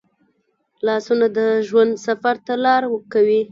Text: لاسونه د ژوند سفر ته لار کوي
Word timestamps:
لاسونه 0.85 1.27
د 1.37 1.39
ژوند 1.67 1.91
سفر 2.05 2.35
ته 2.45 2.53
لار 2.65 2.83
کوي 3.13 3.41